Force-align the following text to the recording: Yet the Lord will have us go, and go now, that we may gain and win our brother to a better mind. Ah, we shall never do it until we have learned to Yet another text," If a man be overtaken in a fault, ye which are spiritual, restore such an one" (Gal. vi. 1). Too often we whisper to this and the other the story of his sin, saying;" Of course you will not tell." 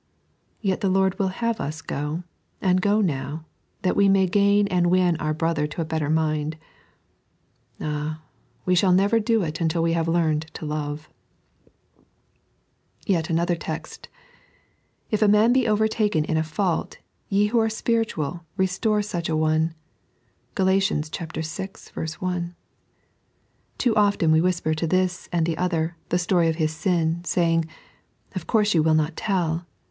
Yet 0.61 0.81
the 0.81 0.89
Lord 0.89 1.19
will 1.19 1.27
have 1.27 1.61
us 1.61 1.83
go, 1.83 2.23
and 2.59 2.81
go 2.81 3.01
now, 3.01 3.45
that 3.83 3.95
we 3.95 4.09
may 4.09 4.25
gain 4.25 4.65
and 4.69 4.89
win 4.89 5.15
our 5.17 5.31
brother 5.31 5.67
to 5.67 5.81
a 5.81 5.85
better 5.85 6.09
mind. 6.09 6.57
Ah, 7.79 8.23
we 8.65 8.73
shall 8.73 8.93
never 8.93 9.19
do 9.19 9.43
it 9.43 9.61
until 9.61 9.83
we 9.83 9.93
have 9.93 10.07
learned 10.07 10.47
to 10.55 10.99
Yet 13.05 13.29
another 13.29 13.53
text," 13.55 14.09
If 15.11 15.21
a 15.21 15.27
man 15.27 15.53
be 15.53 15.67
overtaken 15.67 16.25
in 16.25 16.35
a 16.35 16.41
fault, 16.41 16.97
ye 17.29 17.49
which 17.49 17.53
are 17.53 17.69
spiritual, 17.69 18.43
restore 18.57 19.03
such 19.03 19.29
an 19.29 19.37
one" 19.37 19.75
(Gal. 20.55 20.65
vi. 20.65 20.79
1). 22.19 22.55
Too 23.77 23.95
often 23.95 24.31
we 24.31 24.41
whisper 24.41 24.73
to 24.73 24.87
this 24.87 25.29
and 25.31 25.45
the 25.45 25.57
other 25.59 25.95
the 26.09 26.17
story 26.17 26.47
of 26.49 26.55
his 26.55 26.71
sin, 26.71 27.23
saying;" 27.23 27.65
Of 28.35 28.47
course 28.47 28.73
you 28.73 28.81
will 28.81 28.95
not 28.95 29.15
tell." 29.15 29.67